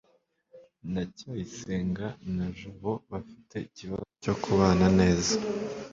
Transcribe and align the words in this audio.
ndacyayisenga 0.89 2.05
na 2.35 2.47
jabo 2.57 2.91
bafite 3.11 3.55
ikibazo 3.67 4.05
cyo 4.23 4.33
kubana 4.41 4.87
neza 4.99 5.33